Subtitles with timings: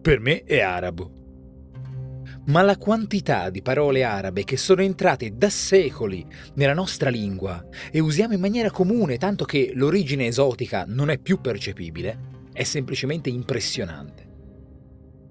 [0.00, 1.18] Per me è arabo.
[2.46, 8.00] Ma la quantità di parole arabe che sono entrate da secoli nella nostra lingua e
[8.00, 12.18] usiamo in maniera comune tanto che l'origine esotica non è più percepibile,
[12.52, 14.28] è semplicemente impressionante.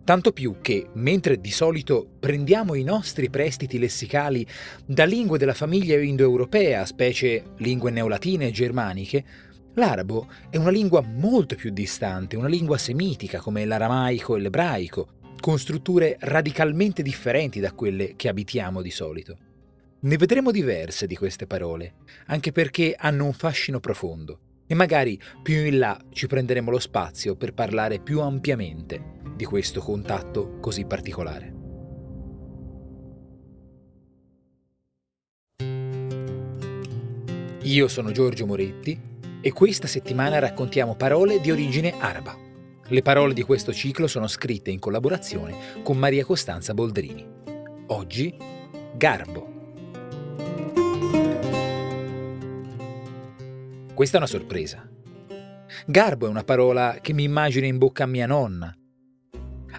[0.09, 4.43] Tanto più che, mentre di solito prendiamo i nostri prestiti lessicali
[4.83, 9.23] da lingue della famiglia indoeuropea, specie lingue neolatine e germaniche,
[9.75, 15.07] L'arabo è una lingua molto più distante, una lingua semitica come l'aramaico e l'ebraico,
[15.39, 19.37] con strutture radicalmente differenti da quelle che abitiamo di solito.
[20.01, 21.95] Ne vedremo diverse di queste parole,
[22.27, 27.35] anche perché hanno un fascino profondo e magari più in là ci prenderemo lo spazio
[27.35, 31.53] per parlare più ampiamente di questo contatto così particolare.
[37.63, 38.99] Io sono Giorgio Moretti
[39.41, 42.35] e questa settimana raccontiamo parole di origine araba.
[42.87, 47.25] Le parole di questo ciclo sono scritte in collaborazione con Maria Costanza Boldrini.
[47.87, 48.35] Oggi,
[48.95, 49.47] garbo.
[53.93, 54.89] Questa è una sorpresa.
[55.85, 58.75] Garbo è una parola che mi immagino in bocca a mia nonna,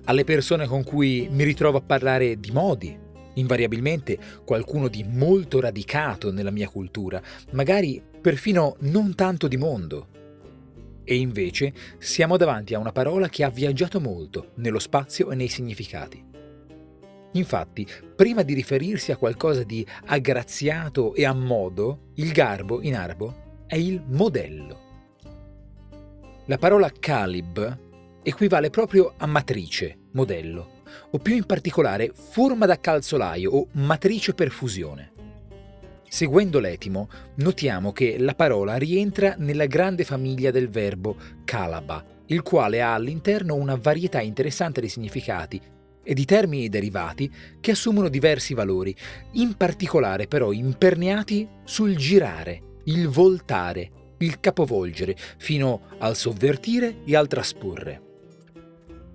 [0.05, 2.99] alle persone con cui mi ritrovo a parlare di modi,
[3.35, 10.09] invariabilmente qualcuno di molto radicato nella mia cultura, magari perfino non tanto di mondo.
[11.05, 15.49] E invece siamo davanti a una parola che ha viaggiato molto nello spazio e nei
[15.49, 16.25] significati.
[17.33, 17.87] Infatti,
[18.17, 23.77] prima di riferirsi a qualcosa di aggraziato e a modo, il garbo in arabo è
[23.77, 24.89] il modello.
[26.47, 27.79] La parola calib
[28.23, 30.80] equivale proprio a matrice, modello,
[31.11, 35.13] o più in particolare forma da calzolaio o matrice per fusione.
[36.09, 42.83] Seguendo l'etimo, notiamo che la parola rientra nella grande famiglia del verbo calaba, il quale
[42.83, 45.61] ha all'interno una varietà interessante di significati
[46.03, 48.93] e di termini derivati che assumono diversi valori,
[49.35, 57.29] in particolare però imperniati sul girare, il voltare, il capovolgere, fino al sovvertire e al
[57.29, 58.10] trasporre.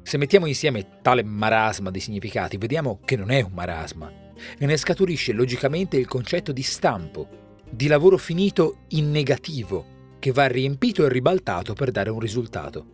[0.05, 4.13] Se mettiamo insieme tale marasma di significati, vediamo che non è un marasma
[4.55, 7.27] e ne scaturisce logicamente il concetto di stampo,
[7.67, 12.85] di lavoro finito in negativo, che va riempito e ribaltato per dare un risultato.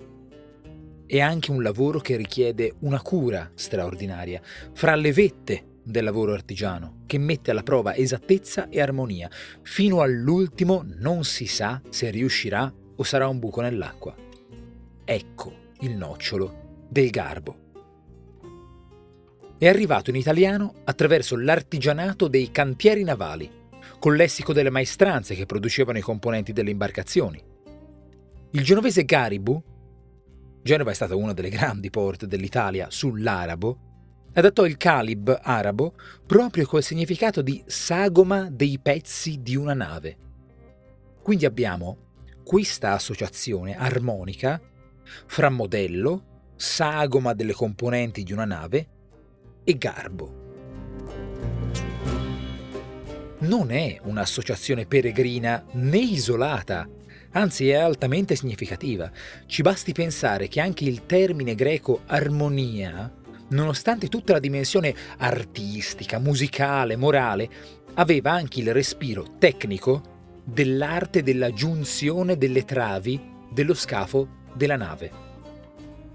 [1.05, 4.41] È anche un lavoro che richiede una cura straordinaria,
[4.71, 9.29] fra le vette del lavoro artigiano, che mette alla prova esattezza e armonia.
[9.63, 14.15] Fino all'ultimo non si sa se riuscirà o sarà un buco nell'acqua.
[15.03, 16.60] Ecco il nocciolo
[16.91, 17.55] del garbo.
[19.57, 23.49] È arrivato in italiano attraverso l'artigianato dei cantieri navali,
[23.97, 27.41] col lessico delle maestranze che producevano i componenti delle imbarcazioni.
[28.51, 29.63] Il genovese Garibu,
[30.61, 33.79] Genova è stata una delle grandi porte dell'Italia sull'arabo,
[34.33, 35.93] adattò il calib arabo
[36.25, 40.17] proprio col significato di sagoma dei pezzi di una nave.
[41.21, 42.09] Quindi abbiamo
[42.43, 44.59] questa associazione armonica
[45.27, 46.30] fra modello,
[46.61, 48.87] sagoma delle componenti di una nave
[49.63, 50.39] e garbo.
[53.39, 56.87] Non è un'associazione peregrina né isolata,
[57.31, 59.11] anzi è altamente significativa.
[59.47, 63.11] Ci basti pensare che anche il termine greco armonia,
[63.49, 67.49] nonostante tutta la dimensione artistica, musicale, morale,
[67.95, 73.19] aveva anche il respiro tecnico dell'arte della giunzione delle travi
[73.51, 75.30] dello scafo della nave.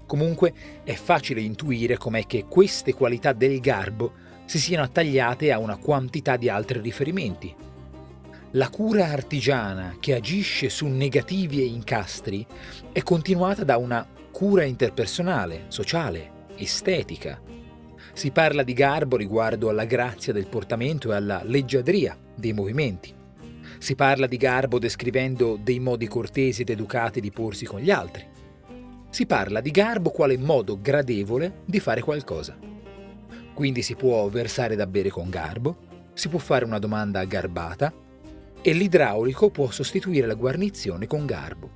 [0.07, 4.13] Comunque è facile intuire com'è che queste qualità del garbo
[4.45, 7.53] si siano attagliate a una quantità di altri riferimenti.
[8.51, 12.45] La cura artigiana che agisce su negativi e incastri
[12.93, 17.41] è continuata da una cura interpersonale, sociale, estetica.
[18.13, 23.13] Si parla di garbo riguardo alla grazia del portamento e alla leggiadria dei movimenti.
[23.79, 28.35] Si parla di garbo descrivendo dei modi cortesi ed educati di porsi con gli altri
[29.17, 32.55] si parla di garbo quale modo gradevole di fare qualcosa.
[33.51, 37.91] Quindi si può versare da bere con garbo, si può fare una domanda garbata
[38.61, 41.71] e l'idraulico può sostituire la guarnizione con garbo.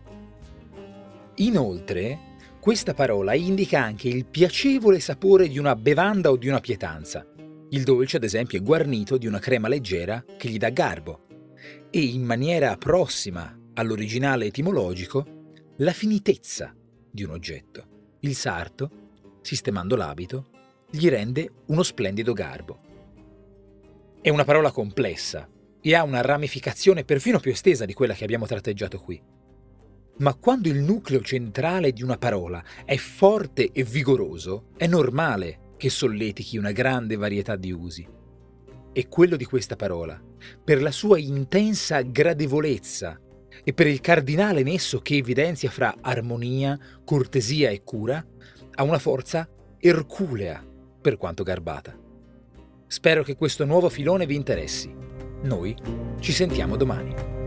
[1.38, 2.20] Inoltre,
[2.60, 7.26] questa parola indica anche il piacevole sapore di una bevanda o di una pietanza.
[7.72, 11.26] Il dolce, ad esempio, è guarnito di una crema leggera che gli dà garbo.
[11.90, 15.26] E in maniera prossima all'originale etimologico,
[15.78, 16.76] la finitezza
[17.12, 18.18] di un oggetto.
[18.22, 18.90] Il sarto,
[19.42, 20.50] sistemando l'abito,
[20.90, 22.80] gli rende uno splendido garbo.
[24.22, 25.48] È una parola complessa
[25.82, 29.22] e ha una ramificazione perfino più estesa di quella che abbiamo tratteggiato qui.
[30.18, 35.90] Ma quando il nucleo centrale di una parola è forte e vigoroso, è normale che
[35.90, 38.08] solletichi una grande varietà di usi.
[38.94, 40.22] E quello di questa parola,
[40.64, 43.20] per la sua intensa gradevolezza
[43.64, 48.26] e per il cardinale nesso che evidenzia fra armonia, cortesia e cura,
[48.74, 49.48] ha una forza
[49.80, 50.66] erculea
[51.02, 51.98] per quanto garbata.
[52.88, 54.94] Spero che questo nuovo filone vi interessi.
[55.44, 55.76] Noi
[56.20, 57.41] ci sentiamo domani.